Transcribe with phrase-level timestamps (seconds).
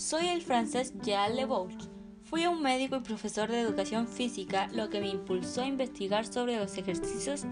[0.00, 1.70] Soy el francés Jean Lebout.
[2.24, 6.56] Fui un médico y profesor de educación física, lo que me impulsó a investigar sobre
[6.56, 7.44] los ejercicios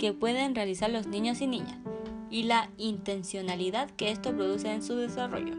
[0.00, 1.78] que pueden realizar los niños y niñas
[2.28, 5.54] y la intencionalidad que esto produce en su desarrollo.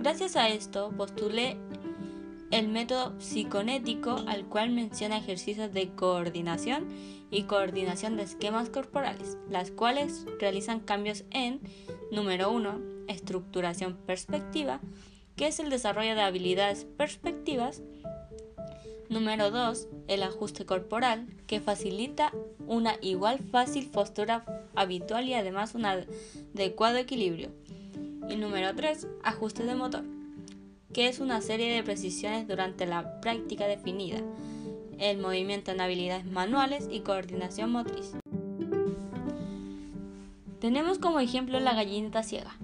[0.00, 1.56] Gracias a esto postulé
[2.50, 6.88] el método psiconético al cual menciona ejercicios de coordinación
[7.30, 11.60] y coordinación de esquemas corporales, las cuales realizan cambios en,
[12.10, 14.80] número 1, estructuración perspectiva,
[15.40, 17.80] que es el desarrollo de habilidades perspectivas.
[19.08, 22.30] Número 2, el ajuste corporal, que facilita
[22.66, 27.48] una igual fácil postura habitual y además un adecuado equilibrio.
[28.28, 30.04] Y número 3, ajuste de motor
[30.92, 34.18] que es una serie de precisiones durante la práctica definida,
[34.98, 38.12] el movimiento en habilidades manuales y coordinación motriz.
[40.60, 42.58] Tenemos como ejemplo la gallineta ciega.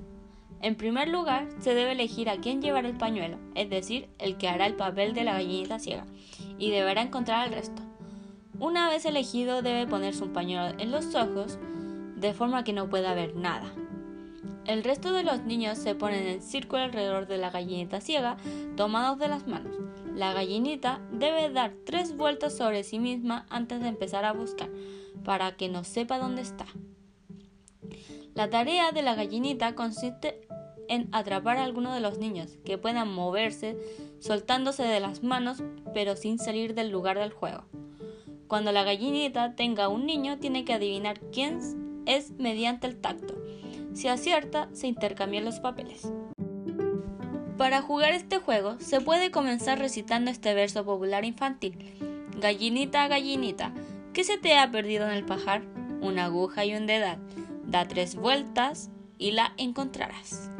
[0.67, 4.49] En primer lugar, se debe elegir a quién llevar el pañuelo, es decir, el que
[4.49, 6.07] hará el papel de la gallineta ciega,
[6.59, 7.83] y deberá encontrar al resto.
[8.59, 11.61] Una vez elegido, debe ponerse un pañuelo en los ojos,
[12.17, 13.73] de forma que no pueda ver nada.
[14.65, 18.37] El resto de los niños se ponen en círculo alrededor de la gallineta ciega,
[18.77, 19.77] tomados de las manos.
[20.17, 24.71] La gallinita debe dar tres vueltas sobre sí misma antes de empezar a buscar,
[25.25, 26.67] para que no sepa dónde está.
[28.35, 30.46] La tarea de la gallinita consiste
[30.89, 33.77] en atrapar a alguno de los niños, que puedan moverse
[34.21, 35.63] soltándose de las manos
[35.95, 37.65] pero sin salir del lugar del juego.
[38.49, 41.59] Cuando la gallinita tenga un niño, tiene que adivinar quién
[42.07, 43.35] es mediante el tacto.
[43.93, 46.13] Si acierta, se intercambian los papeles.
[47.57, 51.79] Para jugar este juego se puede comenzar recitando este verso popular infantil.
[52.39, 53.73] Gallinita, gallinita,
[54.13, 55.63] ¿qué se te ha perdido en el pajar?
[56.03, 57.19] Una aguja y un dedal.
[57.65, 60.51] Da tres vueltas y la encontrarás.